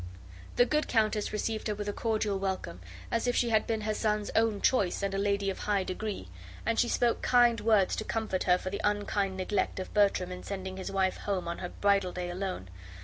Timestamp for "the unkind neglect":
8.71-9.79